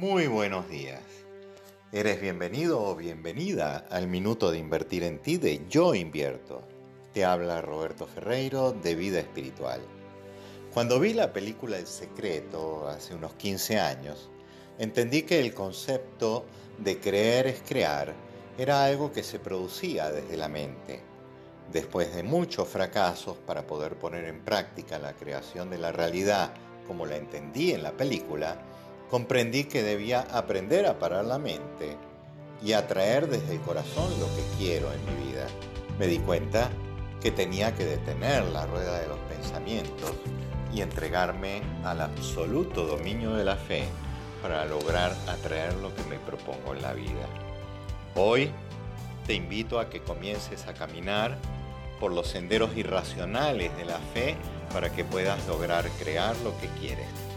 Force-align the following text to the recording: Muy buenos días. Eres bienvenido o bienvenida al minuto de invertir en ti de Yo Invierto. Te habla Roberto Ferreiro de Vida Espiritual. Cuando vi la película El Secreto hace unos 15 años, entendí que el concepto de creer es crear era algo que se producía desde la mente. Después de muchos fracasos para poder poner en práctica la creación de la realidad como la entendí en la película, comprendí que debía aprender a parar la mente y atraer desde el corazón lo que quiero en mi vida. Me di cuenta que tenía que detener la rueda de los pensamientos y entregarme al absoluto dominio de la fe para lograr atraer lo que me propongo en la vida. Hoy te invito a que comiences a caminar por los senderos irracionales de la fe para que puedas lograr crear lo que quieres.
Muy 0.00 0.28
buenos 0.28 0.66
días. 0.70 1.02
Eres 1.92 2.22
bienvenido 2.22 2.82
o 2.82 2.96
bienvenida 2.96 3.84
al 3.90 4.08
minuto 4.08 4.50
de 4.50 4.56
invertir 4.56 5.04
en 5.04 5.18
ti 5.18 5.36
de 5.36 5.60
Yo 5.68 5.94
Invierto. 5.94 6.62
Te 7.12 7.26
habla 7.26 7.60
Roberto 7.60 8.06
Ferreiro 8.06 8.72
de 8.72 8.94
Vida 8.94 9.20
Espiritual. 9.20 9.82
Cuando 10.72 10.98
vi 10.98 11.12
la 11.12 11.34
película 11.34 11.76
El 11.76 11.86
Secreto 11.86 12.88
hace 12.88 13.14
unos 13.14 13.34
15 13.34 13.78
años, 13.78 14.30
entendí 14.78 15.24
que 15.24 15.38
el 15.38 15.52
concepto 15.52 16.46
de 16.78 16.98
creer 16.98 17.48
es 17.48 17.60
crear 17.60 18.14
era 18.56 18.82
algo 18.82 19.12
que 19.12 19.22
se 19.22 19.38
producía 19.38 20.10
desde 20.10 20.38
la 20.38 20.48
mente. 20.48 21.02
Después 21.70 22.14
de 22.14 22.22
muchos 22.22 22.66
fracasos 22.66 23.36
para 23.36 23.66
poder 23.66 23.98
poner 23.98 24.24
en 24.24 24.40
práctica 24.46 24.98
la 24.98 25.12
creación 25.12 25.68
de 25.68 25.76
la 25.76 25.92
realidad 25.92 26.54
como 26.86 27.04
la 27.04 27.16
entendí 27.16 27.72
en 27.72 27.82
la 27.82 27.92
película, 27.92 28.64
comprendí 29.10 29.64
que 29.64 29.82
debía 29.82 30.20
aprender 30.32 30.86
a 30.86 30.98
parar 30.98 31.24
la 31.24 31.38
mente 31.38 31.96
y 32.62 32.72
atraer 32.74 33.28
desde 33.28 33.54
el 33.54 33.60
corazón 33.60 34.08
lo 34.20 34.26
que 34.36 34.44
quiero 34.56 34.92
en 34.92 35.04
mi 35.04 35.30
vida. 35.30 35.46
Me 35.98 36.06
di 36.06 36.18
cuenta 36.18 36.70
que 37.20 37.32
tenía 37.32 37.74
que 37.74 37.84
detener 37.84 38.44
la 38.44 38.66
rueda 38.66 39.00
de 39.00 39.08
los 39.08 39.18
pensamientos 39.20 40.12
y 40.72 40.80
entregarme 40.80 41.60
al 41.84 42.00
absoluto 42.00 42.86
dominio 42.86 43.34
de 43.34 43.44
la 43.44 43.56
fe 43.56 43.84
para 44.42 44.64
lograr 44.64 45.14
atraer 45.26 45.74
lo 45.74 45.94
que 45.94 46.04
me 46.04 46.18
propongo 46.18 46.74
en 46.74 46.82
la 46.82 46.92
vida. 46.92 47.26
Hoy 48.14 48.50
te 49.26 49.34
invito 49.34 49.80
a 49.80 49.90
que 49.90 50.00
comiences 50.02 50.66
a 50.68 50.74
caminar 50.74 51.36
por 51.98 52.12
los 52.12 52.28
senderos 52.28 52.76
irracionales 52.76 53.76
de 53.76 53.84
la 53.84 53.98
fe 54.14 54.36
para 54.72 54.90
que 54.90 55.04
puedas 55.04 55.46
lograr 55.48 55.88
crear 55.98 56.36
lo 56.38 56.56
que 56.60 56.68
quieres. 56.80 57.29